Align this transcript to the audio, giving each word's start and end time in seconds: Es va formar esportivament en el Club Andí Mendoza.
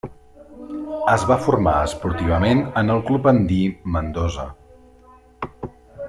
Es 1.15 1.25
va 1.31 1.35
formar 1.47 1.73
esportivament 1.89 2.63
en 2.83 2.89
el 2.97 3.03
Club 3.09 3.29
Andí 3.35 3.59
Mendoza. 3.97 4.47